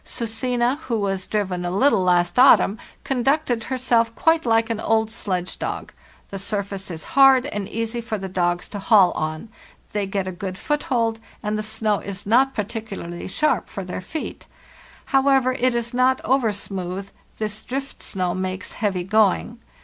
[0.03, 5.47] 'Susine,' who was driven a little last autumn, conducted herself quite like an old sledge
[5.49, 6.31] ie STOPPING A DOG FIGHT dog.
[6.31, 9.49] The surface is hard, and easy for the dogs to haul on.
[9.91, 14.47] They get a good foothold, and the snow is not particularly sharp for their feet;
[15.05, 19.59] however, it is not over smooth; this driftsnow makes heavy going.